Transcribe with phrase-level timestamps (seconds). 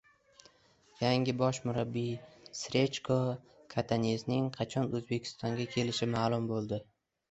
[1.01, 2.09] Yangi bosh murabbiy
[2.61, 3.19] Srechko
[3.77, 6.87] Katanesning qachon O‘zbekistonga kelishi ma’lum bo‘ldi